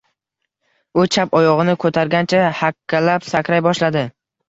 [1.01, 4.09] U chap oyog‘ini ko‘targancha hakkalab sakray boshladi.